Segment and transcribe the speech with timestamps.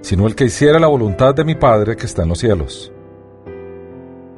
[0.01, 2.93] sino el que hiciera la voluntad de mi Padre que está en los cielos.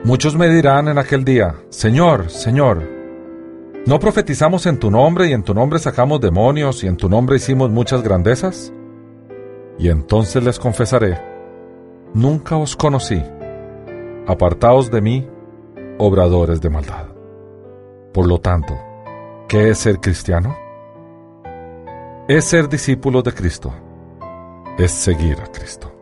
[0.05, 2.81] Muchos me dirán en aquel día, Señor, Señor,
[3.85, 7.35] ¿no profetizamos en tu nombre y en tu nombre sacamos demonios y en tu nombre
[7.35, 8.71] hicimos muchas grandezas?
[9.77, 11.19] Y entonces les confesaré,
[12.13, 13.21] nunca os conocí,
[14.27, 15.27] apartaos de mí,
[15.97, 17.07] obradores de maldad.
[18.13, 18.73] Por lo tanto,
[19.53, 20.57] ¿Qué es ser cristiano?
[22.25, 23.73] Es ser discípulo de Cristo.
[24.77, 25.93] Es seguir a Cristo.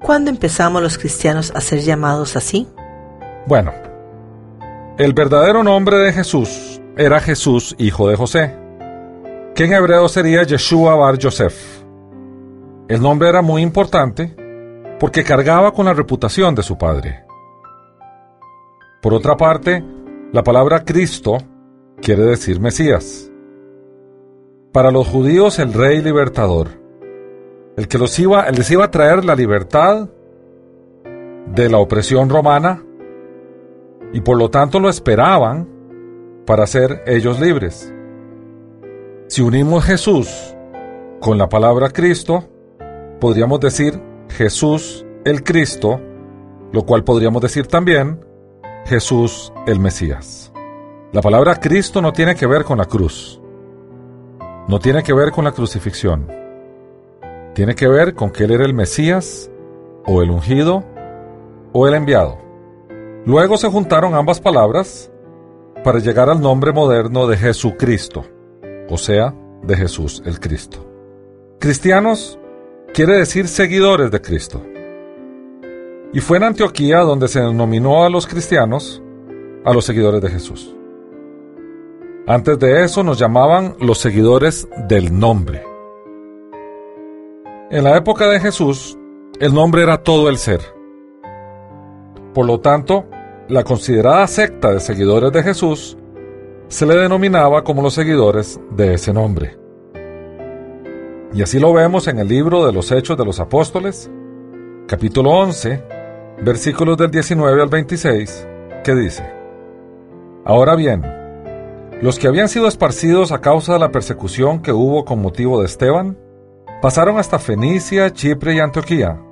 [0.00, 2.66] ¿Cuándo empezamos los cristianos a ser llamados así?
[3.46, 3.72] Bueno,
[4.98, 8.56] el verdadero nombre de Jesús era Jesús, hijo de José,
[9.54, 11.84] que en hebreo sería Yeshua Bar Yosef.
[12.88, 14.34] El nombre era muy importante
[14.98, 17.24] porque cargaba con la reputación de su padre.
[19.00, 19.84] Por otra parte,
[20.32, 21.38] la palabra Cristo
[22.00, 23.31] quiere decir Mesías.
[24.72, 26.68] Para los judíos el rey libertador,
[27.76, 30.08] el que los iba, les iba a traer la libertad
[31.46, 32.82] de la opresión romana
[34.14, 35.68] y por lo tanto lo esperaban
[36.46, 37.92] para ser ellos libres.
[39.26, 40.56] Si unimos Jesús
[41.20, 42.48] con la palabra Cristo,
[43.20, 44.00] podríamos decir
[44.30, 46.00] Jesús el Cristo,
[46.72, 48.24] lo cual podríamos decir también
[48.86, 50.50] Jesús el Mesías.
[51.12, 53.41] La palabra Cristo no tiene que ver con la cruz.
[54.68, 56.28] No tiene que ver con la crucifixión.
[57.54, 59.50] Tiene que ver con que Él era el Mesías,
[60.06, 60.84] o el ungido,
[61.72, 62.38] o el enviado.
[63.24, 65.10] Luego se juntaron ambas palabras
[65.84, 68.24] para llegar al nombre moderno de Jesucristo,
[68.88, 70.86] o sea, de Jesús el Cristo.
[71.58, 72.38] Cristianos
[72.92, 74.62] quiere decir seguidores de Cristo.
[76.12, 79.02] Y fue en Antioquía donde se denominó a los cristianos
[79.64, 80.74] a los seguidores de Jesús.
[82.26, 85.64] Antes de eso nos llamaban los seguidores del nombre.
[87.68, 88.96] En la época de Jesús,
[89.40, 90.60] el nombre era todo el ser.
[92.32, 93.06] Por lo tanto,
[93.48, 95.98] la considerada secta de seguidores de Jesús
[96.68, 99.58] se le denominaba como los seguidores de ese nombre.
[101.34, 104.08] Y así lo vemos en el libro de los Hechos de los Apóstoles,
[104.86, 105.82] capítulo 11,
[106.44, 108.46] versículos del 19 al 26,
[108.84, 109.28] que dice,
[110.44, 111.21] Ahora bien,
[112.02, 115.66] los que habían sido esparcidos a causa de la persecución que hubo con motivo de
[115.66, 116.18] Esteban,
[116.82, 119.22] pasaron hasta Fenicia, Chipre y Antioquía,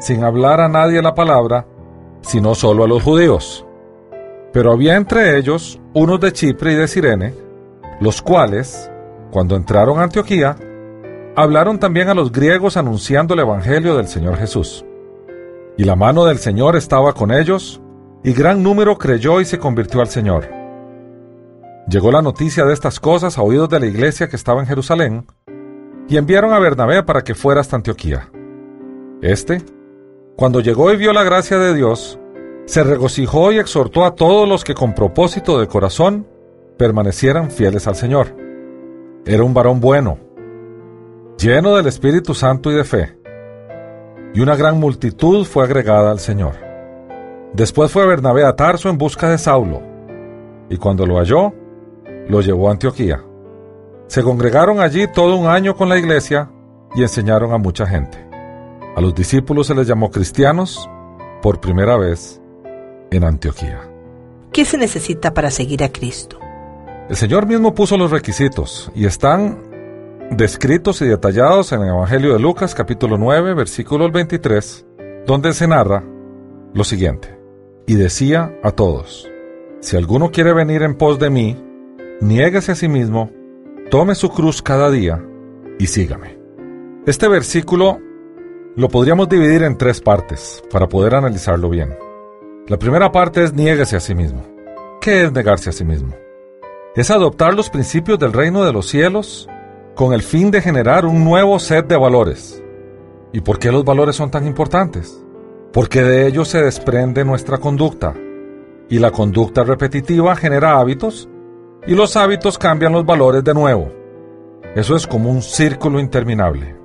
[0.00, 1.64] sin hablar a nadie la palabra,
[2.20, 3.64] sino solo a los judíos.
[4.52, 7.34] Pero había entre ellos unos de Chipre y de Sirene,
[8.00, 8.90] los cuales,
[9.30, 10.56] cuando entraron a Antioquía,
[11.36, 14.84] hablaron también a los griegos anunciando el Evangelio del Señor Jesús.
[15.78, 17.80] Y la mano del Señor estaba con ellos,
[18.24, 20.61] y gran número creyó y se convirtió al Señor.
[21.88, 25.26] Llegó la noticia de estas cosas a oídos de la iglesia que estaba en Jerusalén,
[26.08, 28.30] y enviaron a Bernabé para que fuera hasta Antioquía.
[29.20, 29.62] Este,
[30.36, 32.18] cuando llegó y vio la gracia de Dios,
[32.66, 36.26] se regocijó y exhortó a todos los que con propósito de corazón
[36.78, 38.36] permanecieran fieles al Señor.
[39.24, 40.18] Era un varón bueno,
[41.38, 43.18] lleno del Espíritu Santo y de fe,
[44.34, 46.54] y una gran multitud fue agregada al Señor.
[47.52, 49.82] Después fue Bernabé a Tarso en busca de Saulo,
[50.68, 51.52] y cuando lo halló,
[52.28, 53.22] lo llevó a Antioquía.
[54.06, 56.50] Se congregaron allí todo un año con la iglesia
[56.94, 58.18] y enseñaron a mucha gente.
[58.94, 60.88] A los discípulos se les llamó cristianos
[61.40, 62.40] por primera vez
[63.10, 63.88] en Antioquía.
[64.52, 66.38] ¿Qué se necesita para seguir a Cristo?
[67.08, 69.58] El Señor mismo puso los requisitos y están
[70.30, 74.86] descritos y detallados en el Evangelio de Lucas capítulo 9 versículo 23,
[75.26, 76.04] donde se narra
[76.74, 77.38] lo siguiente.
[77.86, 79.28] Y decía a todos,
[79.80, 81.71] si alguno quiere venir en pos de mí,
[82.22, 83.30] niéguese a sí mismo,
[83.90, 85.20] tome su cruz cada día
[85.78, 86.38] y sígame.
[87.04, 87.98] Este versículo
[88.76, 91.96] lo podríamos dividir en tres partes para poder analizarlo bien.
[92.68, 94.46] La primera parte es niéguese a sí mismo.
[95.00, 96.14] ¿Qué es negarse a sí mismo?
[96.94, 99.48] Es adoptar los principios del reino de los cielos
[99.96, 102.62] con el fin de generar un nuevo set de valores.
[103.32, 105.20] ¿Y por qué los valores son tan importantes?
[105.72, 108.14] Porque de ellos se desprende nuestra conducta.
[108.88, 111.28] Y la conducta repetitiva genera hábitos
[111.86, 113.90] y los hábitos cambian los valores de nuevo.
[114.74, 116.76] Eso es como un círculo interminable.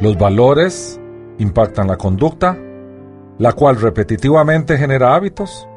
[0.00, 1.00] Los valores
[1.38, 2.56] impactan la conducta,
[3.38, 5.68] la cual repetitivamente genera hábitos,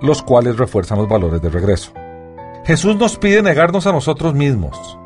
[0.00, 1.92] los cuales refuerzan los valores de regreso.
[2.64, 4.98] Jesús nos pide negarnos a nosotros mismos,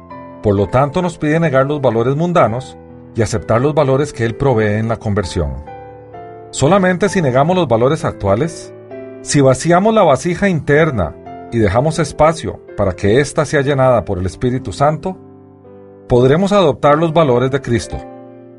[0.42, 2.76] por lo tanto nos pide negar los valores mundanos
[3.14, 5.64] y aceptar los valores que Él provee en la conversión.
[6.50, 8.72] Solamente si negamos los valores actuales,
[9.22, 11.14] si vaciamos la vasija interna
[11.52, 15.16] y dejamos espacio para que ésta sea llenada por el Espíritu Santo,
[16.08, 17.96] podremos adoptar los valores de Cristo.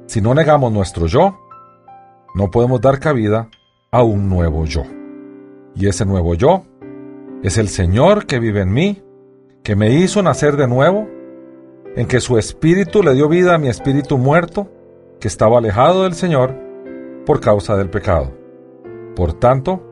[0.06, 1.38] Si no negamos nuestro yo,
[2.36, 3.50] no podemos dar cabida
[3.92, 4.84] a un nuevo yo.
[5.76, 6.64] Y ese nuevo yo
[7.44, 9.04] es el Señor que vive en mí,
[9.64, 11.08] que me hizo nacer de nuevo,
[11.96, 14.70] en que su espíritu le dio vida a mi espíritu muerto,
[15.20, 16.56] que estaba alejado del Señor
[17.26, 18.32] por causa del pecado.
[19.16, 19.84] Por tanto,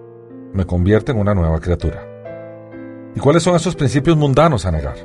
[0.53, 2.14] me convierte en una nueva criatura.
[3.15, 4.95] ¿Y cuáles son esos principios mundanos a negar?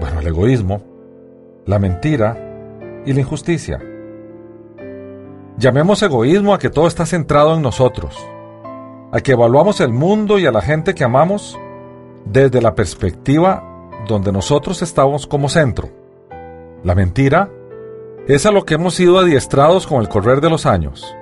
[0.00, 0.82] Bueno, el egoísmo,
[1.64, 2.36] la mentira
[3.06, 3.80] y la injusticia.
[5.56, 8.16] Llamemos egoísmo a que todo está centrado en nosotros,
[9.12, 11.58] a que evaluamos el mundo y a la gente que amamos
[12.26, 15.88] desde la perspectiva donde nosotros estamos como centro.
[16.84, 17.50] La mentira
[18.26, 21.16] es a lo que hemos sido adiestrados con el correr de los años.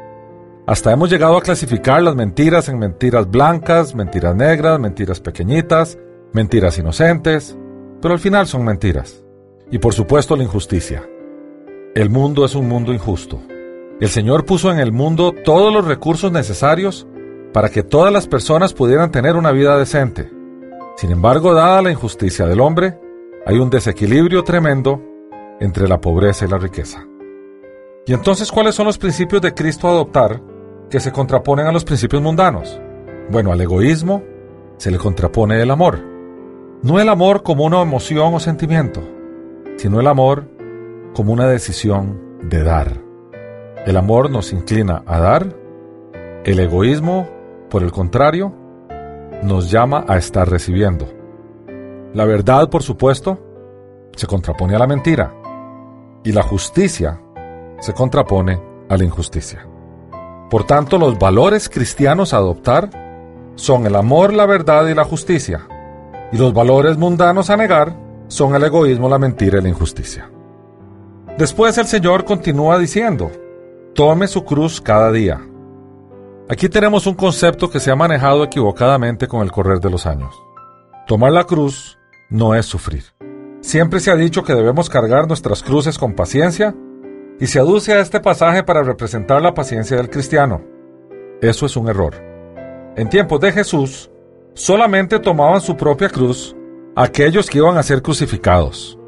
[0.70, 5.98] Hasta hemos llegado a clasificar las mentiras en mentiras blancas, mentiras negras, mentiras pequeñitas,
[6.32, 7.58] mentiras inocentes,
[8.00, 9.24] pero al final son mentiras.
[9.72, 11.02] Y por supuesto la injusticia.
[11.96, 13.42] El mundo es un mundo injusto.
[14.00, 17.04] El Señor puso en el mundo todos los recursos necesarios
[17.52, 20.30] para que todas las personas pudieran tener una vida decente.
[20.96, 22.96] Sin embargo, dada la injusticia del hombre,
[23.44, 25.02] hay un desequilibrio tremendo
[25.58, 27.04] entre la pobreza y la riqueza.
[28.06, 30.40] ¿Y entonces cuáles son los principios de Cristo a adoptar
[30.90, 32.80] que se contraponen a los principios mundanos?
[33.30, 34.22] Bueno, al egoísmo
[34.76, 36.00] se le contrapone el amor.
[36.82, 39.00] No el amor como una emoción o sentimiento,
[39.76, 40.48] sino el amor
[41.14, 43.00] como una decisión de dar.
[43.86, 45.56] El amor nos inclina a dar,
[46.44, 47.28] el egoísmo,
[47.70, 48.52] por el contrario,
[49.42, 51.06] nos llama a estar recibiendo.
[52.12, 53.38] La verdad, por supuesto,
[54.16, 55.34] se contrapone a la mentira
[56.24, 57.20] y la justicia
[57.78, 59.69] se contrapone a la injusticia.
[60.50, 62.90] Por tanto, los valores cristianos a adoptar
[63.54, 65.68] son el amor, la verdad y la justicia,
[66.32, 67.94] y los valores mundanos a negar
[68.26, 70.28] son el egoísmo, la mentira y la injusticia.
[71.38, 73.30] Después el Señor continúa diciendo,
[73.94, 75.40] Tome su cruz cada día.
[76.48, 80.34] Aquí tenemos un concepto que se ha manejado equivocadamente con el correr de los años.
[81.06, 81.96] Tomar la cruz
[82.28, 83.04] no es sufrir.
[83.60, 86.74] Siempre se ha dicho que debemos cargar nuestras cruces con paciencia
[87.40, 90.62] y se aduce a este pasaje para representar la paciencia del cristiano.
[91.40, 92.14] Eso es un error.
[92.96, 94.10] En tiempos de Jesús,
[94.52, 96.54] solamente tomaban su propia cruz
[96.94, 98.98] aquellos que iban a ser crucificados.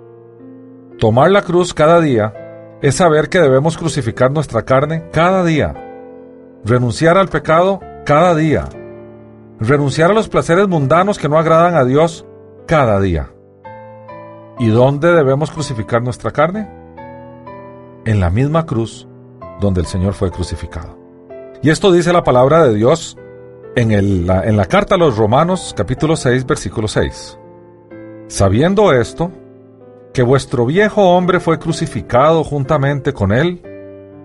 [0.98, 2.32] Tomar la cruz cada día
[2.80, 5.74] es saber que debemos crucificar nuestra carne cada día,
[6.64, 8.64] renunciar al pecado cada día,
[9.60, 12.24] renunciar a los placeres mundanos que no agradan a Dios
[12.66, 13.30] cada día.
[14.58, 16.81] ¿Y dónde debemos crucificar nuestra carne?
[18.04, 19.06] En la misma cruz
[19.60, 20.98] donde el Señor fue crucificado.
[21.62, 23.16] Y esto dice la palabra de Dios
[23.76, 27.38] en, la, en la carta a los Romanos capítulo 6 versículo 6.
[28.26, 29.30] Sabiendo esto,
[30.12, 33.62] que vuestro viejo hombre fue crucificado juntamente con él,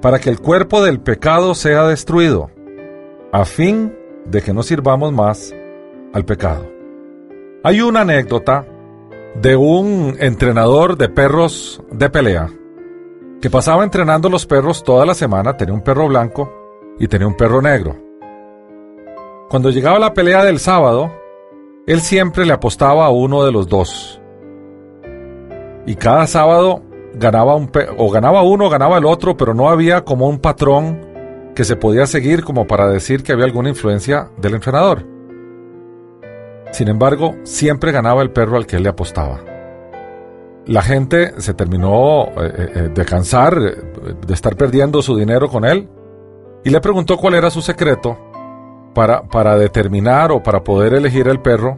[0.02, 2.50] para que el cuerpo del pecado sea destruido,
[3.32, 3.94] a fin
[4.26, 5.54] de que no sirvamos más
[6.14, 6.68] al pecado.
[7.64, 8.66] Hay una anécdota
[9.42, 12.50] de un entrenador de perros de pelea
[13.42, 16.52] que pasaba entrenando los perros toda la semana, tenía un perro blanco
[17.00, 17.96] y tenía un perro negro.
[19.50, 21.12] Cuando llegaba la pelea del sábado,
[21.86, 24.22] él siempre le apostaba a uno de los dos
[25.86, 26.82] Y cada sábado
[27.14, 31.00] ganaba un o ganaba uno o ganaba el otro, pero no había como un patrón
[31.56, 35.06] que se podía seguir como para decir que había alguna influencia del entrenador.
[36.72, 39.40] Sin embargo, siempre ganaba el perro al que él le apostaba.
[40.68, 45.64] La gente se terminó eh, eh, eh, de cansar de estar perdiendo su dinero con
[45.64, 45.90] él
[46.66, 48.18] y le preguntó cuál era su secreto
[48.94, 51.78] para, para determinar o para poder elegir el perro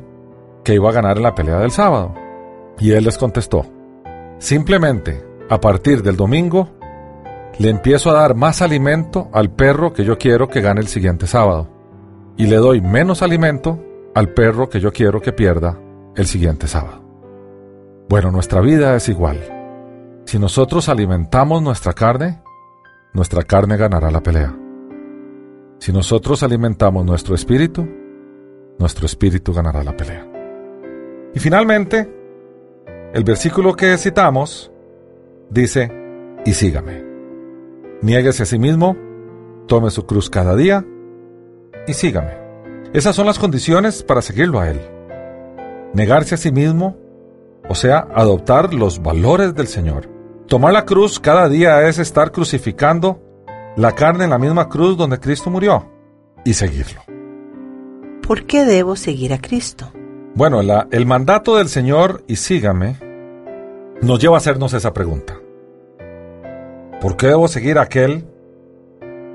[0.63, 2.15] que iba a ganar en la pelea del sábado.
[2.79, 3.63] Y él les contestó,
[4.39, 6.69] simplemente a partir del domingo
[7.59, 11.27] le empiezo a dar más alimento al perro que yo quiero que gane el siguiente
[11.27, 11.67] sábado
[12.37, 13.79] y le doy menos alimento
[14.15, 15.77] al perro que yo quiero que pierda
[16.15, 17.08] el siguiente sábado.
[18.09, 19.37] Bueno, nuestra vida es igual.
[20.25, 22.41] Si nosotros alimentamos nuestra carne,
[23.13, 24.51] nuestra carne ganará la pelea.
[25.77, 27.87] Si nosotros alimentamos nuestro espíritu,
[28.79, 30.27] nuestro espíritu ganará la pelea.
[31.35, 32.11] Y finalmente,
[33.13, 34.71] el versículo que citamos
[35.51, 35.91] dice,
[36.45, 37.03] y sígame.
[38.01, 38.97] Niéguese a sí mismo,
[39.67, 40.83] tome su cruz cada día
[41.85, 42.33] y sígame.
[42.91, 44.81] Esas son las condiciones para seguirlo a Él.
[45.93, 46.97] Negarse a sí mismo,
[47.69, 50.09] o sea, adoptar los valores del Señor.
[50.47, 53.21] Tomar la cruz cada día es estar crucificando
[53.77, 55.87] la carne en la misma cruz donde Cristo murió
[56.43, 57.01] y seguirlo.
[58.27, 59.91] ¿Por qué debo seguir a Cristo?
[60.33, 62.97] Bueno, el mandato del Señor y sígame
[64.01, 65.39] nos lleva a hacernos esa pregunta.
[66.99, 68.25] ¿Por qué debo seguir a aquel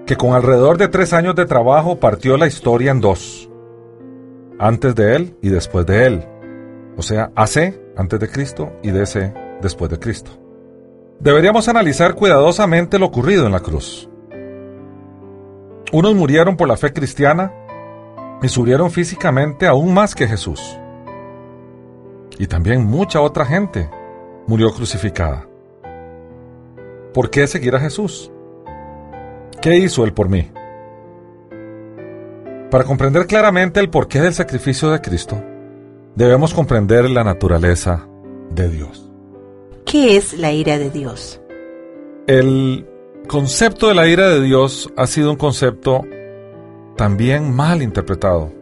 [0.07, 3.49] que con alrededor de tres años de trabajo partió la historia en dos?
[4.59, 6.25] Antes de él y después de él.
[6.97, 10.31] O sea, AC antes de Cristo y DC después de Cristo.
[11.21, 14.09] Deberíamos analizar cuidadosamente lo ocurrido en la cruz.
[15.93, 17.53] Unos murieron por la fe cristiana
[18.43, 20.79] y subieron físicamente aún más que Jesús.
[22.39, 23.89] Y también mucha otra gente
[24.47, 25.47] murió crucificada.
[27.13, 28.33] ¿Por qué seguir a Jesús?
[29.63, 30.51] ¿Qué hizo Él por mí?
[32.71, 35.41] Para comprender claramente el porqué del sacrificio de Cristo,
[36.15, 38.09] debemos comprender la naturaleza
[38.51, 39.11] de Dios.
[39.85, 41.41] ¿Qué es la ira de Dios?
[42.27, 42.87] El
[43.29, 46.03] concepto de la ira de Dios ha sido un concepto
[46.97, 48.53] también mal interpretado.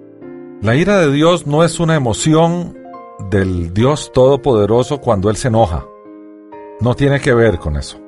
[0.63, 2.79] La ira de Dios no es una emoción
[3.31, 5.85] del Dios Todopoderoso cuando Él se enoja.
[6.81, 8.01] No tiene que ver con eso.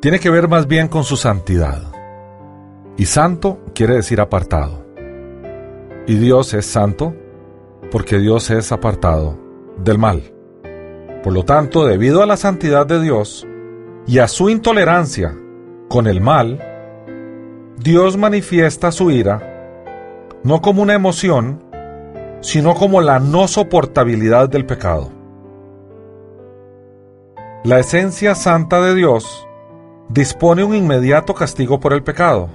[0.00, 1.82] Tiene que ver más bien con su santidad.
[2.96, 4.84] Y santo quiere decir apartado.
[6.06, 7.14] Y Dios es santo
[7.92, 9.38] porque Dios es apartado
[9.76, 10.22] del mal.
[11.22, 13.46] Por lo tanto, debido a la santidad de Dios,
[14.06, 15.36] y a su intolerancia
[15.88, 16.58] con el mal,
[17.76, 19.50] Dios manifiesta su ira
[20.42, 21.62] no como una emoción,
[22.40, 25.10] sino como la no soportabilidad del pecado.
[27.62, 29.46] La esencia santa de Dios
[30.08, 32.48] dispone un inmediato castigo por el pecado,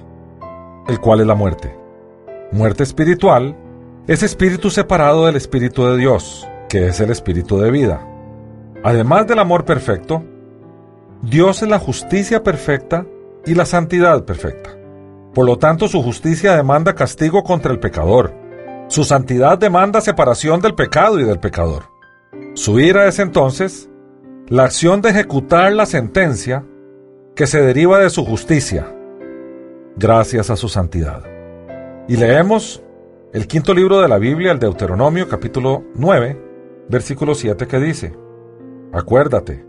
[0.88, 1.74] el cual es la muerte.
[2.52, 3.56] Muerte espiritual
[4.08, 8.00] es espíritu separado del espíritu de Dios, que es el espíritu de vida.
[8.82, 10.24] Además del amor perfecto,
[11.20, 13.04] Dios es la justicia perfecta
[13.44, 14.70] y la santidad perfecta.
[15.34, 18.32] Por lo tanto, su justicia demanda castigo contra el pecador.
[18.88, 21.84] Su santidad demanda separación del pecado y del pecador.
[22.54, 23.90] Su ira es entonces
[24.48, 26.64] la acción de ejecutar la sentencia
[27.36, 28.86] que se deriva de su justicia,
[29.96, 31.22] gracias a su santidad.
[32.08, 32.82] Y leemos
[33.32, 38.14] el quinto libro de la Biblia, el Deuteronomio capítulo 9, versículo 7 que dice,
[38.92, 39.66] Acuérdate,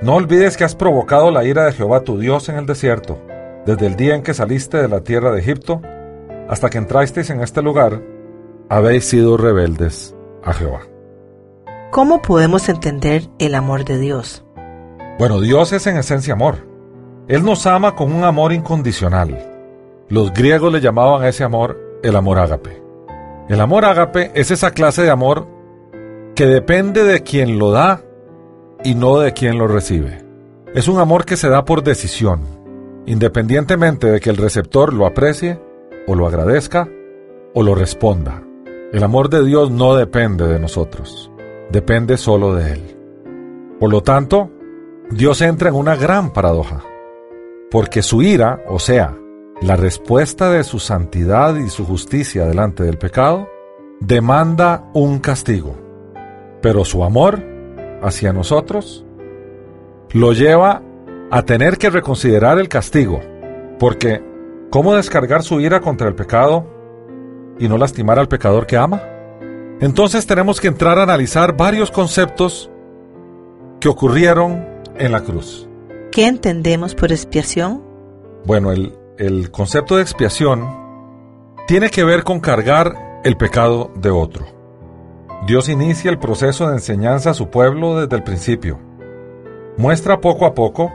[0.00, 3.18] no olvides que has provocado la ira de Jehová tu Dios en el desierto,
[3.66, 5.82] desde el día en que saliste de la tierra de Egipto
[6.48, 8.00] hasta que entrasteis en este lugar,
[8.68, 10.14] habéis sido rebeldes
[10.44, 10.82] a Jehová.
[11.90, 14.44] ¿Cómo podemos entender el amor de Dios?
[15.18, 16.66] Bueno, Dios es en esencia amor.
[17.26, 19.36] Él nos ama con un amor incondicional.
[20.08, 22.89] Los griegos le llamaban a ese amor el amor ágape.
[23.50, 25.48] El amor ágape es esa clase de amor
[26.36, 28.00] que depende de quien lo da
[28.84, 30.24] y no de quien lo recibe.
[30.72, 32.42] Es un amor que se da por decisión,
[33.06, 35.58] independientemente de que el receptor lo aprecie
[36.06, 36.88] o lo agradezca
[37.52, 38.40] o lo responda.
[38.92, 41.32] El amor de Dios no depende de nosotros,
[41.72, 42.96] depende solo de Él.
[43.80, 44.48] Por lo tanto,
[45.10, 46.84] Dios entra en una gran paradoja,
[47.68, 49.18] porque su ira, o sea,
[49.60, 53.48] la respuesta de su santidad y su justicia delante del pecado,
[54.00, 55.76] demanda un castigo,
[56.62, 57.42] pero su amor
[58.02, 59.04] hacia nosotros
[60.12, 60.82] lo lleva
[61.30, 63.20] a tener que reconsiderar el castigo,
[63.78, 64.22] porque
[64.70, 66.66] ¿cómo descargar su ira contra el pecado
[67.58, 69.02] y no lastimar al pecador que ama?
[69.80, 72.70] Entonces tenemos que entrar a analizar varios conceptos
[73.78, 74.66] que ocurrieron
[74.98, 75.68] en la cruz.
[76.10, 77.82] ¿Qué entendemos por expiación?
[78.44, 80.66] Bueno, el, el concepto de expiación
[81.66, 84.46] tiene que ver con cargar el pecado de otro.
[85.46, 88.80] Dios inicia el proceso de enseñanza a su pueblo desde el principio.
[89.76, 90.90] Muestra poco a poco,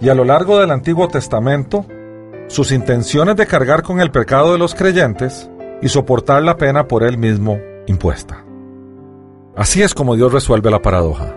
[0.00, 1.86] y a lo largo del Antiguo Testamento,
[2.48, 5.48] sus intenciones de cargar con el pecado de los creyentes
[5.80, 8.44] y soportar la pena por él mismo impuesta.
[9.54, 11.36] Así es como Dios resuelve la paradoja.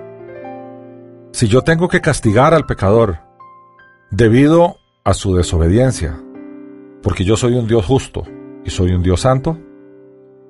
[1.33, 3.19] Si yo tengo que castigar al pecador
[4.09, 4.78] debido
[5.09, 6.21] a su desobediencia,
[7.01, 8.25] porque yo soy un Dios justo
[8.63, 9.57] y soy un Dios santo,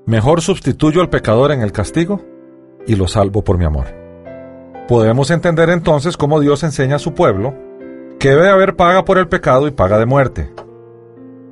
[0.05, 2.21] mejor sustituyo al pecador en el castigo
[2.85, 3.85] y lo salvo por mi amor.
[4.89, 7.55] Podemos entender entonces cómo Dios enseña a su pueblo
[8.19, 10.51] que debe haber paga por el pecado y paga de muerte.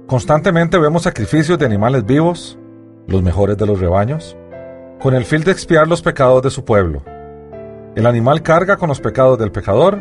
[0.05, 2.59] Constantemente vemos sacrificios de animales vivos,
[3.07, 4.35] los mejores de los rebaños,
[4.99, 7.03] con el fin de expiar los pecados de su pueblo.
[7.95, 9.97] El animal carga con los pecados del pecador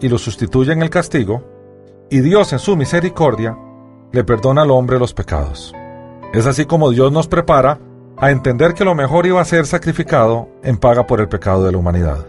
[0.00, 1.57] y lo sustituye en el castigo,
[2.10, 3.56] y Dios en su misericordia
[4.12, 5.74] le perdona al hombre los pecados.
[6.32, 7.78] Es así como Dios nos prepara
[8.16, 11.72] a entender que lo mejor iba a ser sacrificado en paga por el pecado de
[11.72, 12.26] la humanidad.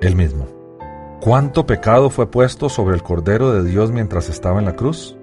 [0.00, 0.46] Él mismo.
[1.20, 5.16] ¿Cuánto pecado fue puesto sobre el Cordero de Dios mientras estaba en la cruz?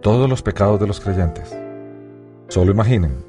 [0.00, 1.56] Todos los pecados de los creyentes.
[2.48, 3.24] Solo imaginen,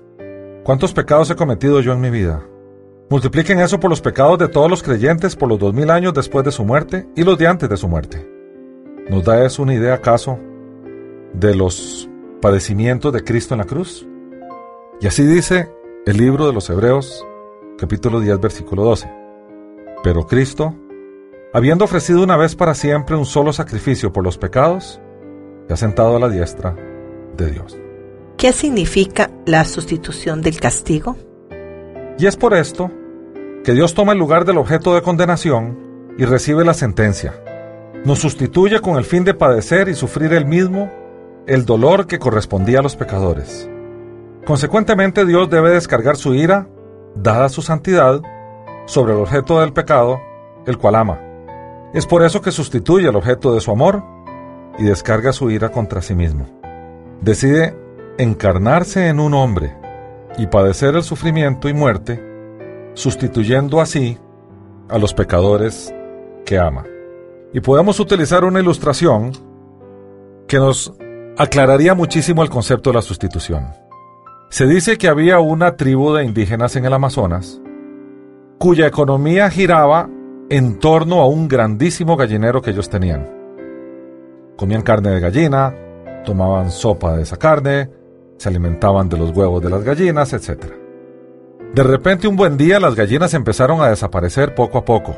[0.63, 2.43] ¿cuántos pecados he cometido yo en mi vida?
[3.09, 6.45] Multipliquen eso por los pecados de todos los creyentes por los dos mil años después
[6.45, 8.36] de su muerte y los de antes de su muerte.
[9.09, 10.37] ¿Nos da eso una idea acaso
[11.33, 12.09] de los
[12.41, 14.05] padecimientos de Cristo en la cruz?
[14.99, 15.71] Y así dice
[16.05, 17.25] el libro de los Hebreos,
[17.77, 19.09] capítulo 10, versículo 12.
[20.03, 20.75] Pero Cristo,
[21.53, 24.99] habiendo ofrecido una vez para siempre un solo sacrificio por los pecados,
[25.67, 26.75] se ha sentado a la diestra
[27.37, 27.77] de Dios.
[28.35, 31.15] ¿Qué significa la sustitución del castigo?
[32.19, 32.91] Y es por esto
[33.63, 37.41] que Dios toma el lugar del objeto de condenación y recibe la sentencia.
[38.05, 40.89] Nos sustituye con el fin de padecer y sufrir el mismo
[41.47, 43.69] el dolor que correspondía a los pecadores.
[44.45, 46.67] Consecuentemente Dios debe descargar su ira,
[47.15, 48.21] dada su santidad,
[48.85, 50.21] sobre el objeto del pecado,
[50.65, 51.19] el cual ama.
[51.93, 54.03] Es por eso que sustituye el objeto de su amor
[54.77, 56.47] y descarga su ira contra sí mismo.
[57.21, 57.75] Decide
[58.17, 59.75] encarnarse en un hombre
[60.37, 62.23] y padecer el sufrimiento y muerte,
[62.93, 64.17] sustituyendo así
[64.89, 65.93] a los pecadores
[66.45, 66.85] que ama.
[67.53, 69.31] Y podemos utilizar una ilustración
[70.47, 70.93] que nos
[71.37, 73.67] aclararía muchísimo el concepto de la sustitución.
[74.49, 77.61] Se dice que había una tribu de indígenas en el Amazonas
[78.57, 80.09] cuya economía giraba
[80.49, 83.29] en torno a un grandísimo gallinero que ellos tenían.
[84.55, 85.75] Comían carne de gallina,
[86.25, 87.89] tomaban sopa de esa carne,
[88.37, 90.65] se alimentaban de los huevos de las gallinas, etc.
[91.73, 95.15] De repente un buen día las gallinas empezaron a desaparecer poco a poco.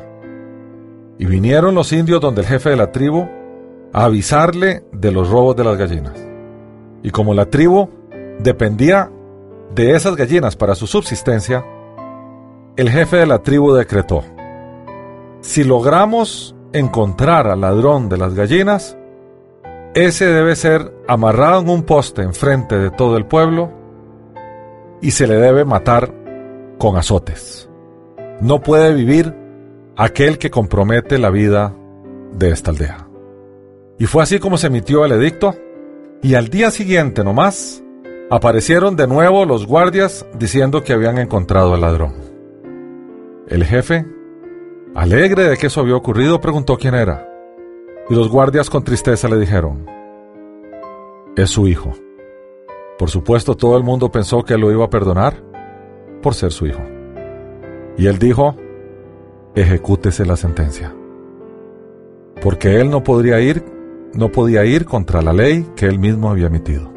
[1.20, 3.28] Y vinieron los indios donde el jefe de la tribu
[3.92, 6.14] a avisarle de los robos de las gallinas.
[7.02, 7.90] Y como la tribu
[8.38, 9.10] dependía
[9.74, 11.62] de esas gallinas para su subsistencia,
[12.74, 14.24] el jefe de la tribu decretó,
[15.42, 18.96] si logramos encontrar al ladrón de las gallinas,
[19.92, 23.70] ese debe ser amarrado en un poste enfrente de todo el pueblo
[25.02, 26.14] y se le debe matar
[26.78, 27.68] con azotes.
[28.40, 29.39] No puede vivir
[30.00, 31.76] aquel que compromete la vida
[32.32, 33.06] de esta aldea.
[33.98, 35.54] Y fue así como se emitió el edicto,
[36.22, 37.84] y al día siguiente nomás
[38.30, 42.14] aparecieron de nuevo los guardias diciendo que habían encontrado al ladrón.
[43.46, 44.06] El jefe,
[44.94, 47.28] alegre de que eso había ocurrido, preguntó quién era.
[48.08, 49.84] Y los guardias con tristeza le dijeron,
[51.36, 51.92] es su hijo.
[52.98, 55.42] Por supuesto, todo el mundo pensó que lo iba a perdonar
[56.22, 56.80] por ser su hijo.
[57.98, 58.56] Y él dijo,
[59.54, 60.94] ejecútese la sentencia.
[62.42, 63.64] Porque él no podría ir,
[64.14, 66.90] no podía ir contra la ley que él mismo había emitido.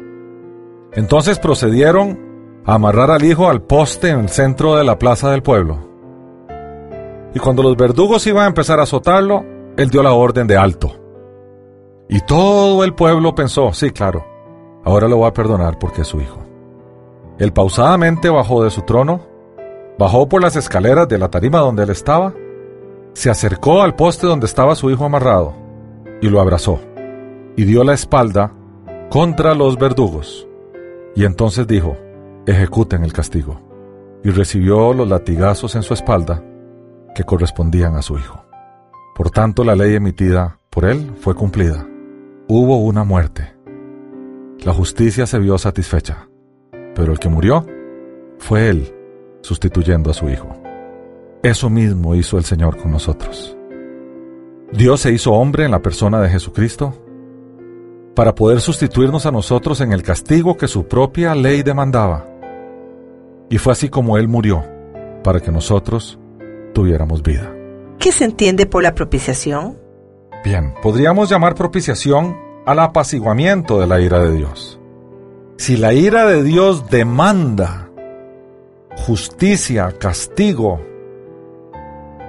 [0.92, 2.18] Entonces procedieron
[2.64, 5.78] a amarrar al hijo al poste en el centro de la plaza del pueblo.
[7.34, 9.44] Y cuando los verdugos iban a empezar a azotarlo,
[9.76, 10.92] él dio la orden de alto.
[12.08, 14.24] Y todo el pueblo pensó, sí, claro,
[14.84, 16.44] ahora lo va a perdonar porque es su hijo.
[17.38, 19.20] Él pausadamente bajó de su trono,
[19.98, 22.32] bajó por las escaleras de la tarima donde él estaba,
[23.14, 25.54] se acercó al poste donde estaba su hijo amarrado
[26.20, 26.80] y lo abrazó,
[27.56, 28.52] y dio la espalda
[29.10, 30.46] contra los verdugos.
[31.14, 31.96] Y entonces dijo,
[32.46, 33.60] ejecuten el castigo,
[34.22, 36.42] y recibió los latigazos en su espalda
[37.14, 38.44] que correspondían a su hijo.
[39.14, 41.86] Por tanto, la ley emitida por él fue cumplida
[42.46, 43.54] Hubo una muerte.
[44.58, 46.28] La justicia se vio satisfecha,
[46.94, 47.64] pero el que murió
[48.38, 48.94] fue él,
[49.40, 50.63] sustituyendo a su Hijo.
[51.44, 53.54] Eso mismo hizo el Señor con nosotros.
[54.72, 56.94] Dios se hizo hombre en la persona de Jesucristo
[58.14, 62.26] para poder sustituirnos a nosotros en el castigo que su propia ley demandaba.
[63.50, 64.64] Y fue así como Él murió,
[65.22, 66.18] para que nosotros
[66.72, 67.54] tuviéramos vida.
[67.98, 69.78] ¿Qué se entiende por la propiciación?
[70.42, 74.80] Bien, podríamos llamar propiciación al apaciguamiento de la ira de Dios.
[75.58, 77.90] Si la ira de Dios demanda
[78.96, 80.93] justicia, castigo,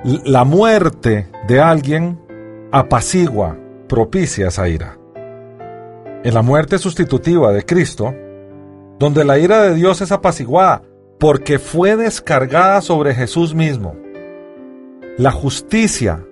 [0.06, 2.20] la muerte de alguien,
[2.72, 5.00] apacigua, propicia esa ira.
[6.24, 8.14] En la muerte sustitutiva de Cristo,
[9.00, 10.84] donde la ira de Dios es apaciguada
[11.20, 13.96] porque fue descargada sobre Jesús mismo,
[15.18, 16.24] la justicia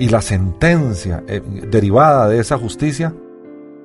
[0.00, 3.14] y la sentencia eh, derivada de esa justicia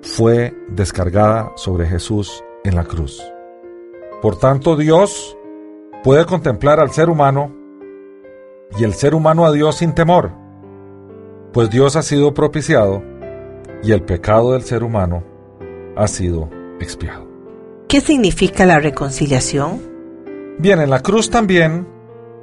[0.01, 3.21] fue descargada sobre Jesús en la cruz.
[4.23, 5.37] Por tanto, Dios
[6.03, 7.62] puede contemplar al ser humano
[8.77, 10.31] y el ser humano a Dios sin temor,
[11.51, 13.03] pues Dios ha sido propiciado
[13.83, 15.23] y el pecado del ser humano
[15.95, 16.49] ha sido
[16.79, 17.27] expiado.
[17.87, 19.81] ¿Qué significa la reconciliación?
[20.57, 21.87] Bien, en la cruz también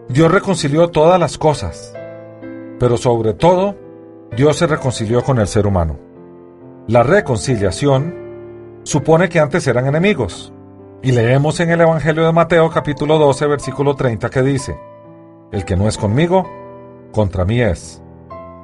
[0.08, 1.92] Dios reconcilió todas las cosas,
[2.78, 3.76] pero sobre todo
[4.36, 5.98] Dios se reconcilió con el ser humano.
[6.86, 8.14] La reconciliación
[8.84, 10.52] supone que antes eran enemigos,
[11.02, 14.78] y leemos en el Evangelio de Mateo capítulo 12 versículo 30 que dice,
[15.52, 16.48] El que no es conmigo,
[17.12, 18.02] contra mí es,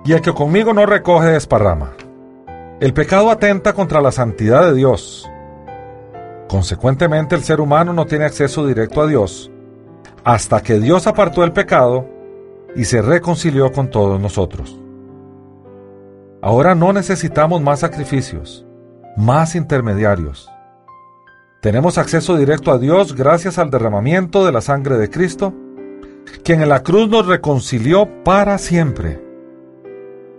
[0.05, 1.93] y el que conmigo no recoge desparrama.
[2.79, 5.29] El pecado atenta contra la santidad de Dios.
[6.49, 9.51] Consecuentemente el ser humano no tiene acceso directo a Dios
[10.23, 12.09] hasta que Dios apartó el pecado
[12.75, 14.79] y se reconcilió con todos nosotros.
[16.43, 18.67] Ahora no necesitamos más sacrificios,
[19.17, 20.51] más intermediarios.
[21.63, 25.55] Tenemos acceso directo a Dios gracias al derramamiento de la sangre de Cristo,
[26.43, 29.21] quien en la cruz nos reconcilió para siempre.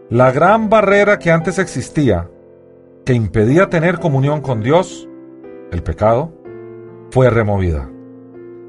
[0.09, 2.29] La gran barrera que antes existía,
[3.05, 5.07] que impedía tener comunión con Dios,
[5.71, 6.31] el pecado,
[7.11, 7.89] fue removida.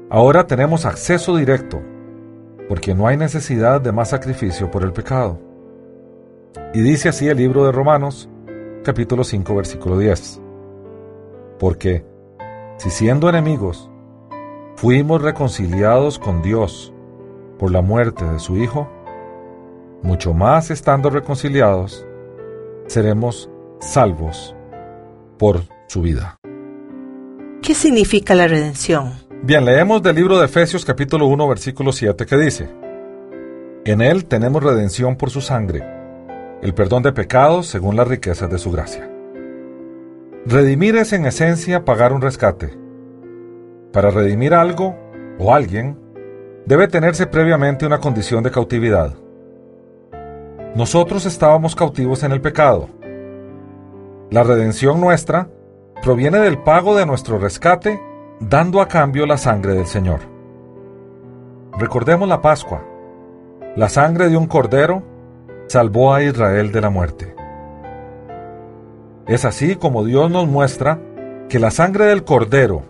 [0.09, 1.81] Ahora tenemos acceso directo,
[2.67, 5.39] porque no hay necesidad de más sacrificio por el pecado.
[6.73, 8.29] Y dice así el libro de Romanos,
[8.83, 10.41] capítulo 5, versículo 10.
[11.57, 12.05] Porque,
[12.77, 13.89] si siendo enemigos,
[14.75, 16.93] fuimos reconciliados con Dios
[17.59, 18.89] por la muerte de su Hijo,
[20.01, 22.07] mucho más estando reconciliados,
[22.87, 24.55] seremos salvos
[25.37, 26.39] por su vida.
[27.61, 29.11] ¿Qué significa la redención?
[29.43, 32.69] Bien, leemos del libro de Efesios capítulo 1 versículo 7 que dice,
[33.85, 35.83] En él tenemos redención por su sangre,
[36.61, 39.09] el perdón de pecados según las riquezas de su gracia.
[40.45, 42.73] Redimir es en esencia pagar un rescate.
[43.91, 44.97] Para redimir algo
[45.37, 45.98] o alguien,
[46.69, 49.15] debe tenerse previamente una condición de cautividad.
[50.75, 52.89] Nosotros estábamos cautivos en el pecado.
[54.29, 55.49] La redención nuestra
[56.03, 57.99] proviene del pago de nuestro rescate,
[58.39, 60.19] dando a cambio la sangre del Señor.
[61.75, 62.85] Recordemos la Pascua.
[63.75, 65.01] La sangre de un cordero
[65.69, 67.35] salvó a Israel de la muerte.
[69.25, 70.99] Es así como Dios nos muestra
[71.49, 72.83] que la sangre del cordero,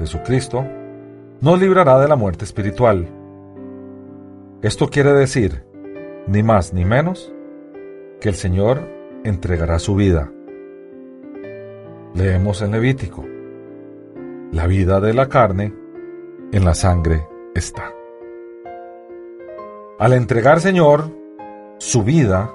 [0.00, 0.66] Jesucristo,
[1.40, 3.19] nos librará de la muerte espiritual.
[4.62, 5.64] Esto quiere decir
[6.26, 7.32] ni más ni menos
[8.20, 8.86] que el Señor
[9.24, 10.30] entregará su vida.
[12.14, 13.24] Leemos en Levítico,
[14.52, 15.72] la vida de la carne
[16.52, 17.94] en la sangre está.
[19.98, 21.10] Al entregar Señor
[21.78, 22.52] su vida,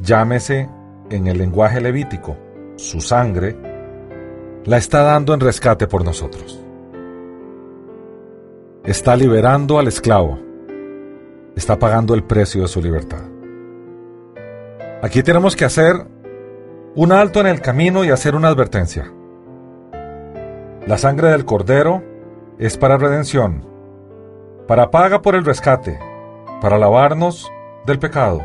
[0.00, 0.68] llámese
[1.08, 2.36] en el lenguaje levítico,
[2.76, 3.56] su sangre,
[4.64, 6.65] la está dando en rescate por nosotros.
[8.86, 10.46] Está liberando al esclavo
[11.56, 13.22] está pagando el precio de su libertad.
[15.02, 16.06] Aquí tenemos que hacer
[16.94, 19.10] un alto en el camino y hacer una advertencia.
[20.86, 22.02] La sangre del cordero
[22.58, 23.66] es para redención,
[24.68, 25.98] para paga por el rescate,
[26.60, 27.50] para lavarnos
[27.86, 28.42] del pecado.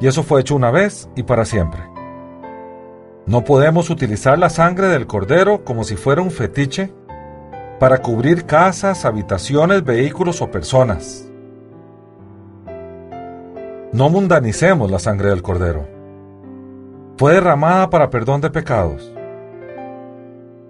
[0.00, 1.82] Y eso fue hecho una vez y para siempre.
[3.26, 6.92] No podemos utilizar la sangre del cordero como si fuera un fetiche
[7.82, 11.28] para cubrir casas, habitaciones, vehículos o personas.
[13.92, 15.88] No mundanicemos la sangre del Cordero.
[17.16, 19.12] Fue derramada para perdón de pecados.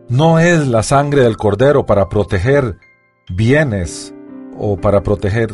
[0.09, 2.79] No es la sangre del Cordero para proteger
[3.29, 4.14] bienes
[4.57, 5.51] o para proteger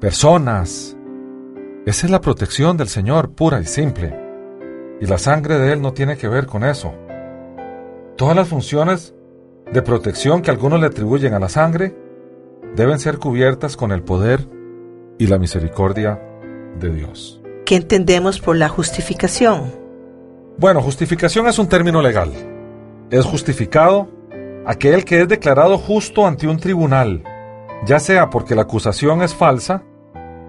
[0.00, 0.96] personas.
[1.84, 4.16] Esa es la protección del Señor, pura y simple.
[5.00, 6.94] Y la sangre de Él no tiene que ver con eso.
[8.16, 9.16] Todas las funciones
[9.72, 11.96] de protección que algunos le atribuyen a la sangre
[12.76, 14.46] deben ser cubiertas con el poder
[15.18, 16.20] y la misericordia
[16.78, 17.40] de Dios.
[17.64, 19.72] ¿Qué entendemos por la justificación?
[20.58, 22.32] Bueno, justificación es un término legal.
[23.10, 24.08] Es justificado
[24.66, 27.22] aquel que es declarado justo ante un tribunal,
[27.84, 29.82] ya sea porque la acusación es falsa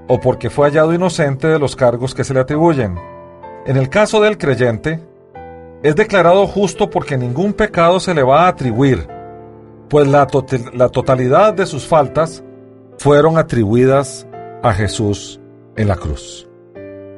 [0.07, 2.99] o porque fue hallado inocente de los cargos que se le atribuyen.
[3.65, 5.01] En el caso del creyente,
[5.81, 9.07] es declarado justo porque ningún pecado se le va a atribuir,
[9.93, 12.43] pues la, totalidad de sus faltas
[12.97, 14.27] fueron atribuidas
[14.63, 15.39] a Jesús
[15.75, 16.49] en la cruz.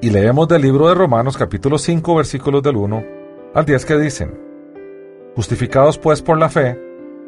[0.02, 3.06] Y leemos del libro de Romanos capítulo 5 versículos del 1
[3.54, 4.38] al 10 que dicen,
[5.38, 6.78] Justificados pues por la fe,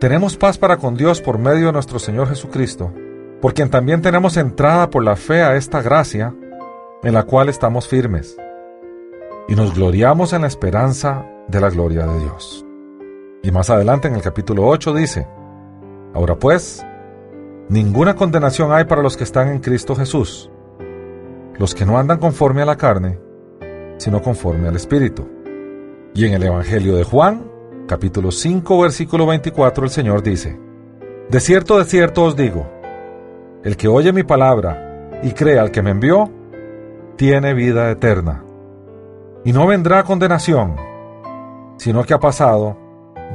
[0.02, 2.92] tenemos paz para con Dios por medio de nuestro Señor Jesucristo,
[3.40, 6.36] por quien también tenemos entrada por la fe a esta gracia,
[7.04, 8.36] en la cual estamos firmes,
[9.48, 12.66] y nos gloriamos en la esperanza de la gloria de Dios.
[13.44, 15.26] Y más adelante en el capítulo 8 dice,
[16.18, 16.84] Ahora pues,
[17.70, 20.50] ninguna condenación hay para los que están en Cristo Jesús,
[21.60, 23.20] los que no andan conforme a la carne,
[23.98, 25.30] sino conforme al Espíritu.
[26.16, 27.52] Y en el Evangelio de Juan,
[27.88, 30.60] capítulo 5, versículo 24, el Señor dice,
[31.30, 32.68] De cierto, de cierto os digo,
[33.64, 36.32] el que oye mi palabra y cree al que me envió,
[37.16, 38.44] tiene vida eterna,
[39.46, 40.78] y no vendrá condenación,
[41.78, 42.76] sino que ha pasado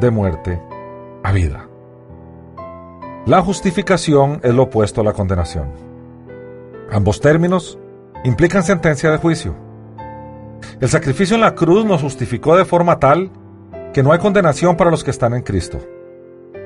[0.01, 0.61] de muerte
[1.23, 1.68] a vida.
[3.25, 5.69] La justificación es lo opuesto a la condenación.
[6.91, 7.79] Ambos términos
[8.25, 9.55] implican sentencia de juicio.
[10.81, 13.31] El sacrificio en la cruz nos justificó de forma tal
[13.93, 15.79] que no hay condenación para los que están en Cristo.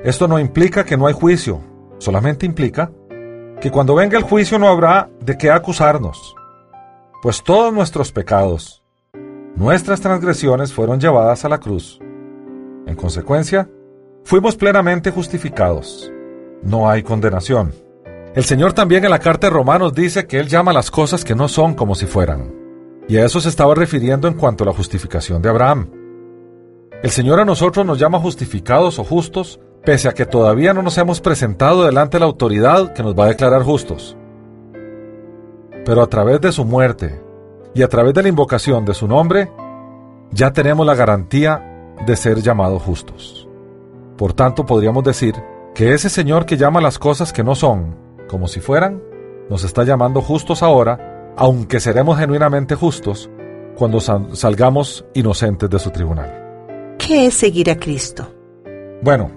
[0.03, 1.59] Esto no implica que no hay juicio,
[1.99, 2.91] solamente implica
[3.61, 6.35] que cuando venga el juicio no habrá de qué acusarnos,
[7.21, 8.83] pues todos nuestros pecados,
[9.55, 11.99] nuestras transgresiones fueron llevadas a la cruz.
[12.87, 13.69] En consecuencia,
[14.23, 16.11] fuimos plenamente justificados.
[16.63, 17.73] No hay condenación.
[18.35, 21.35] El Señor también en la carta de Romanos dice que Él llama las cosas que
[21.35, 22.53] no son como si fueran.
[23.07, 25.89] Y a eso se estaba refiriendo en cuanto a la justificación de Abraham.
[27.01, 30.97] El Señor a nosotros nos llama justificados o justos, pese a que todavía no nos
[30.97, 34.17] hemos presentado delante de la autoridad que nos va a declarar justos.
[35.85, 37.21] Pero a través de su muerte
[37.73, 39.51] y a través de la invocación de su nombre,
[40.31, 43.47] ya tenemos la garantía de ser llamados justos.
[44.17, 45.35] Por tanto, podríamos decir
[45.77, 47.95] que ese Señor que llama las cosas que no son,
[48.27, 48.99] como si fueran,
[49.47, 53.29] nos está llamando justos ahora, aunque seremos genuinamente justos
[53.75, 56.95] cuando salgamos inocentes de su tribunal.
[56.97, 58.27] ¿Qué es seguir a Cristo?
[59.03, 59.29] Bueno,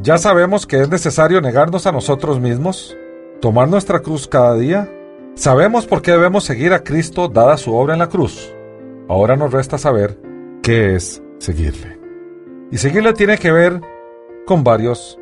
[0.00, 2.96] ya sabemos que es necesario negarnos a nosotros mismos,
[3.42, 4.90] tomar nuestra cruz cada día.
[5.34, 8.50] Sabemos por qué debemos seguir a Cristo dada su obra en la cruz.
[9.10, 10.18] Ahora nos resta saber
[10.62, 12.00] qué es seguirle.
[12.72, 13.82] Y seguirle tiene que ver
[14.46, 15.18] con varios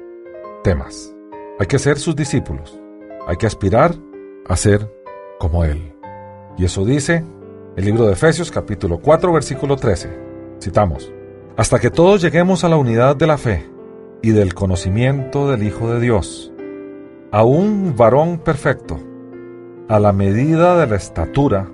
[0.64, 1.14] temas.
[1.60, 2.80] Hay que ser sus discípulos.
[3.28, 3.94] Hay que aspirar
[4.48, 4.92] a ser
[5.38, 5.94] como Él.
[6.56, 7.24] Y eso dice
[7.76, 10.18] el libro de Efesios capítulo 4 versículo 13.
[10.60, 11.12] Citamos
[11.56, 13.70] hasta que todos lleguemos a la unidad de la fe
[14.22, 16.52] y del conocimiento del Hijo de Dios,
[17.30, 18.98] a un varón perfecto,
[19.88, 21.68] a la medida de la estatura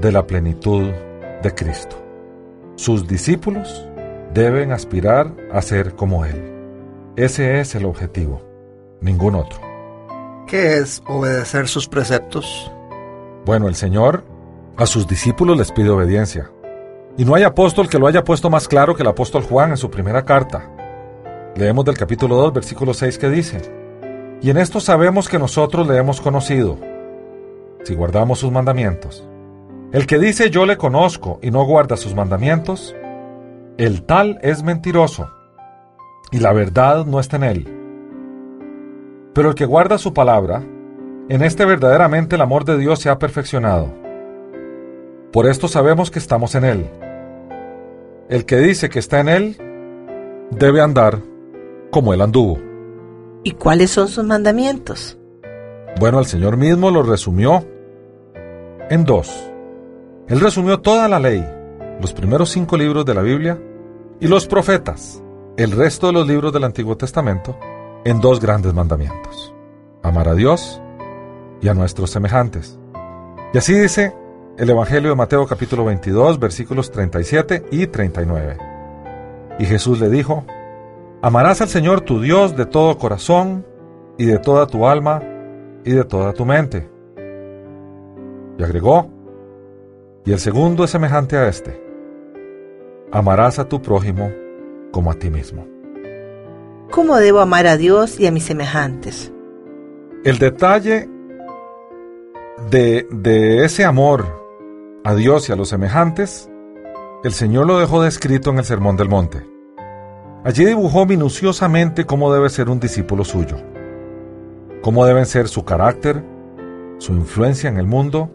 [0.00, 0.90] de la plenitud
[1.42, 1.96] de Cristo.
[2.76, 3.88] Sus discípulos
[4.32, 6.55] deben aspirar a ser como Él.
[7.16, 8.42] Ese es el objetivo,
[9.00, 9.58] ningún otro.
[10.46, 12.70] ¿Qué es obedecer sus preceptos?
[13.46, 14.22] Bueno, el Señor
[14.76, 16.50] a sus discípulos les pide obediencia.
[17.16, 19.78] Y no hay apóstol que lo haya puesto más claro que el apóstol Juan en
[19.78, 20.70] su primera carta.
[21.56, 23.62] Leemos del capítulo 2, versículo 6 que dice,
[24.42, 26.76] Y en esto sabemos que nosotros le hemos conocido,
[27.82, 29.26] si guardamos sus mandamientos.
[29.90, 32.94] El que dice yo le conozco y no guarda sus mandamientos,
[33.78, 35.30] el tal es mentiroso,
[36.30, 37.68] y la verdad no está en él.
[39.34, 40.62] Pero el que guarda su palabra,
[41.28, 43.92] en este verdaderamente el amor de Dios se ha perfeccionado.
[45.32, 46.86] Por esto sabemos que estamos en él.
[48.28, 49.56] El que dice que está en Él
[50.50, 51.20] debe andar
[51.92, 52.58] como Él anduvo.
[53.44, 55.16] ¿Y cuáles son sus mandamientos?
[56.00, 57.64] Bueno, el Señor mismo los resumió
[58.90, 59.48] en dos.
[60.26, 61.46] Él resumió toda la ley,
[62.00, 63.60] los primeros cinco libros de la Biblia,
[64.18, 65.22] y los profetas,
[65.56, 67.58] el resto de los libros del Antiguo Testamento,
[68.04, 69.54] en dos grandes mandamientos.
[70.02, 70.82] Amar a Dios
[71.62, 72.78] y a nuestros semejantes.
[73.54, 74.14] Y así dice
[74.58, 78.58] el Evangelio de Mateo capítulo 22 versículos 37 y 39.
[79.58, 80.44] Y Jesús le dijo,
[81.22, 83.64] Amarás al Señor tu Dios de todo corazón
[84.18, 85.22] y de toda tu alma
[85.84, 86.86] y de toda tu mente.
[88.58, 89.10] Y agregó,
[90.26, 91.82] y el segundo es semejante a este,
[93.10, 94.30] amarás a tu prójimo
[94.92, 95.66] como a ti mismo.
[96.90, 99.32] ¿Cómo debo amar a Dios y a mis semejantes?
[100.24, 101.08] El detalle
[102.70, 104.24] de, de ese amor
[105.04, 106.50] a Dios y a los semejantes,
[107.22, 109.46] el Señor lo dejó descrito en el Sermón del Monte.
[110.44, 113.56] Allí dibujó minuciosamente cómo debe ser un discípulo suyo,
[114.80, 116.22] cómo deben ser su carácter,
[116.98, 118.30] su influencia en el mundo,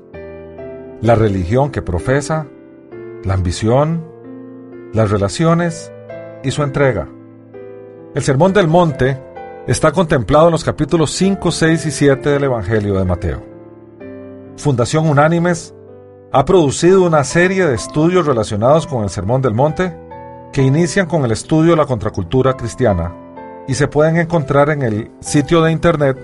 [1.02, 2.48] la religión que profesa,
[3.24, 4.06] la ambición,
[4.94, 5.91] las relaciones
[6.44, 7.08] y su entrega.
[8.14, 9.18] El Sermón del Monte
[9.68, 13.44] está contemplado en los capítulos 5, 6 y 7 del Evangelio de Mateo.
[14.58, 15.74] Fundación Unánimes
[16.32, 19.96] ha producido una serie de estudios relacionados con el Sermón del Monte
[20.52, 23.16] que inician con el estudio de la contracultura cristiana
[23.68, 26.18] y se pueden encontrar en el sitio de internet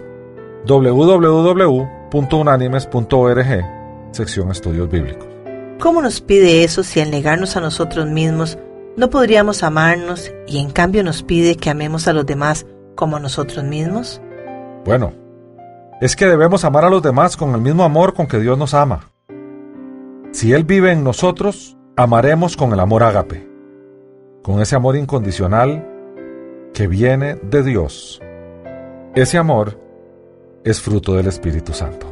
[0.65, 3.65] www.unánimes.org,
[4.11, 5.27] sección Estudios Bíblicos.
[5.79, 8.57] ¿Cómo nos pide eso si al negarnos a nosotros mismos
[8.97, 13.19] no podríamos amarnos y en cambio nos pide que amemos a los demás como a
[13.19, 14.19] nosotros mismos?
[14.83, 15.13] Bueno,
[16.01, 18.73] es que debemos amar a los demás con el mismo amor con que Dios nos
[18.73, 19.11] ama.
[20.31, 23.47] Si Él vive en nosotros, amaremos con el amor ágape,
[24.41, 25.87] con ese amor incondicional
[26.73, 28.19] que viene de Dios.
[29.13, 29.79] Ese amor
[30.63, 32.07] es fruto del Espíritu Santo.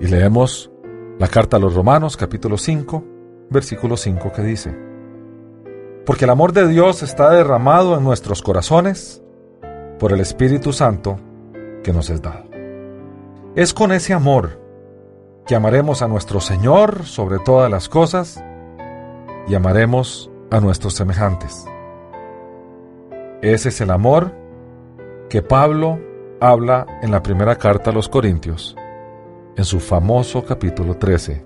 [0.00, 0.72] Y leemos
[1.20, 3.04] la carta a los Romanos capítulo 5,
[3.50, 4.91] versículo 5 que dice,
[6.04, 9.22] Porque el amor de Dios está derramado en nuestros corazones
[10.00, 11.20] por el Espíritu Santo
[11.84, 12.44] que nos es dado.
[13.54, 14.60] Es con ese amor
[15.46, 18.42] que amaremos a nuestro Señor sobre todas las cosas
[19.46, 21.64] y amaremos a nuestros semejantes.
[23.40, 24.32] Ese es el amor
[25.28, 26.00] que Pablo
[26.40, 28.76] habla en la primera carta a los Corintios,
[29.56, 31.44] en su famoso capítulo 13,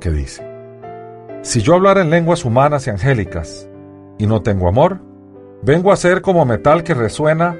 [0.00, 0.46] que dice,
[1.42, 3.68] Si yo hablara en lenguas humanas y angélicas
[4.18, 5.00] y no tengo amor,
[5.62, 7.56] vengo a ser como metal que resuena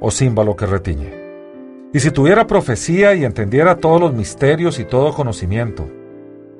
[0.00, 1.26] o címbalo que retiñe.
[1.92, 5.88] Y si tuviera profecía y entendiera todos los misterios y todo conocimiento,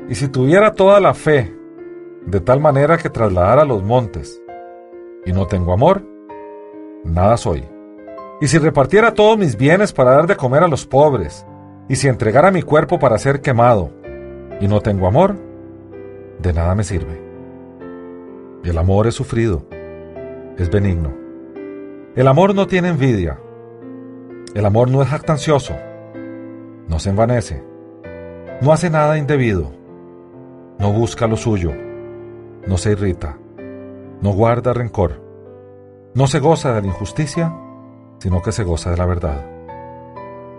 [0.09, 1.53] y si tuviera toda la fe,
[2.25, 4.41] de tal manera que trasladara los montes,
[5.25, 6.03] y no tengo amor,
[7.05, 7.65] nada soy.
[8.41, 11.45] Y si repartiera todos mis bienes para dar de comer a los pobres,
[11.89, 13.91] y si entregara mi cuerpo para ser quemado,
[14.61, 15.37] y no tengo amor,
[16.41, 17.26] de nada me sirve.
[18.67, 19.65] El amor es sufrido,
[20.59, 21.15] es benigno.
[22.15, 23.39] El amor no tiene envidia
[24.57, 25.75] el amor no es jactancioso,
[26.89, 27.63] no se envanece,
[28.63, 29.71] no hace nada indebido,
[30.79, 31.75] no busca lo suyo,
[32.67, 33.37] no se irrita,
[34.23, 35.21] no guarda rencor,
[36.15, 37.55] no se goza de la injusticia,
[38.19, 39.45] sino que se goza de la verdad.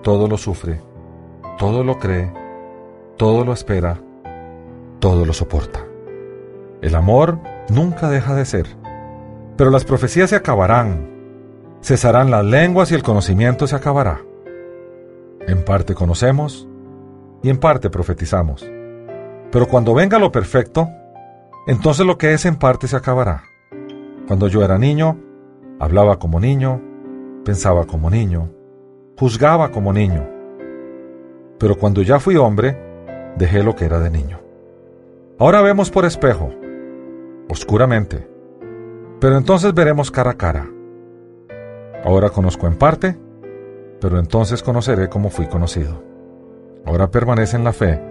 [0.04, 0.80] Todo lo sufre,
[1.58, 2.32] todo lo cree,
[3.16, 4.00] todo lo espera,
[5.00, 5.84] todo lo soporta.
[6.84, 7.40] El amor
[7.70, 8.68] nunca deja de ser,
[9.56, 11.18] pero las profecías se acabarán
[11.82, 14.22] Cesarán las lenguas y el conocimiento se acabará.
[15.48, 16.68] En parte conocemos
[17.44, 18.70] y en parte profetizamos.
[19.52, 20.90] Pero cuando venga lo perfecto,
[21.68, 23.44] entonces lo que es en parte se acabará.
[24.28, 25.18] Cuando yo era niño,
[25.80, 26.82] hablaba como niño,
[27.46, 28.50] pensaba como niño,
[29.18, 30.28] juzgaba como niño.
[31.60, 32.78] Pero cuando ya fui hombre,
[33.38, 34.42] dejé lo que era de niño.
[35.40, 36.50] Ahora vemos por espejo,
[37.50, 38.28] oscuramente,
[39.20, 40.70] pero entonces veremos cara a cara.
[42.04, 43.18] Ahora conozco en parte,
[44.00, 46.04] pero entonces conoceré como fui conocido.
[46.86, 48.02] Ahora permanecen la fe,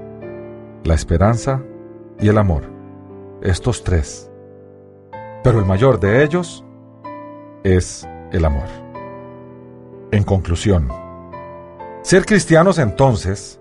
[0.84, 1.62] la esperanza
[2.20, 2.64] y el amor,
[3.42, 4.30] estos tres.
[5.42, 6.64] Pero el mayor de ellos
[7.62, 8.68] es el amor.
[10.10, 10.88] En conclusión,
[12.02, 13.60] ser cristianos entonces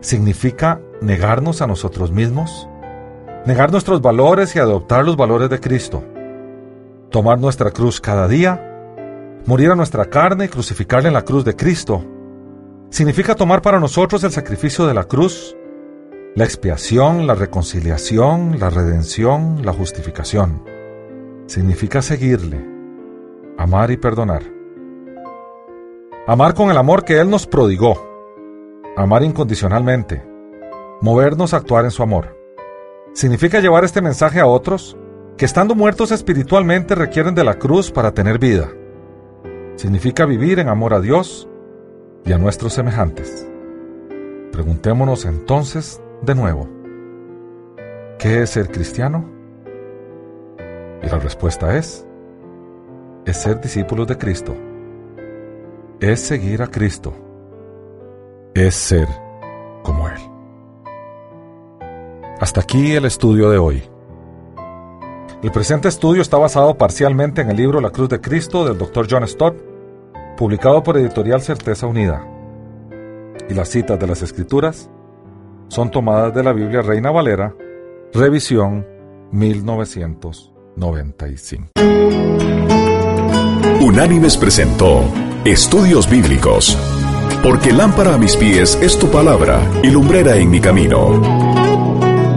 [0.00, 2.68] significa negarnos a nosotros mismos,
[3.48, 6.04] negar nuestros valores y adoptar los valores de Cristo,
[7.10, 8.62] tomar nuestra cruz cada día
[9.46, 12.04] morir a nuestra carne y crucificarla en la cruz de Cristo,
[12.90, 15.56] significa tomar para nosotros el sacrificio de la cruz,
[16.34, 20.62] la expiación, la reconciliación, la redención, la justificación.
[21.46, 22.62] Significa seguirle,
[23.56, 24.42] amar y perdonar.
[26.26, 27.96] Amar con el amor que Él nos prodigó,
[28.94, 30.22] amar incondicionalmente,
[31.00, 32.37] movernos a actuar en su amor.
[33.18, 34.96] Significa llevar este mensaje a otros
[35.36, 38.70] que estando muertos espiritualmente requieren de la cruz para tener vida
[39.74, 41.48] significa vivir en amor a Dios
[42.24, 43.44] y a nuestros semejantes.
[44.52, 46.68] Preguntémonos entonces de nuevo,
[48.20, 49.28] ¿qué es ser cristiano?
[51.02, 52.06] Y la respuesta es,
[53.26, 54.54] es ser discípulos de Cristo,
[55.98, 57.12] es seguir a Cristo,
[58.54, 59.08] es ser
[62.40, 63.82] Hasta aquí el estudio de hoy.
[65.42, 69.08] El presente estudio está basado parcialmente en el libro La Cruz de Cristo del Dr.
[69.10, 69.56] John Stott
[70.36, 72.24] publicado por Editorial Certeza Unida.
[73.50, 74.90] y las citas de las Escrituras
[75.68, 77.54] son tomadas de la Biblia Reina Valera,
[78.12, 78.86] revisión
[79.32, 81.68] 1995.
[83.80, 85.02] Unánimes presentó
[85.44, 86.76] Estudios Bíblicos,
[87.42, 91.57] porque lámpara a mis pies es tu palabra y lumbrera en mi camino.